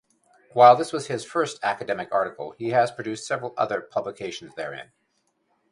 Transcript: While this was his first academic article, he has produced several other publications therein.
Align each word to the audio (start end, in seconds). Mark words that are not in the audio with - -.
While 0.53 0.77
this 0.77 0.91
was 0.91 1.05
his 1.05 1.23
first 1.23 1.59
academic 1.61 2.11
article, 2.11 2.55
he 2.57 2.69
has 2.71 2.89
produced 2.89 3.27
several 3.27 3.53
other 3.55 3.81
publications 3.81 4.55
therein. 4.55 4.93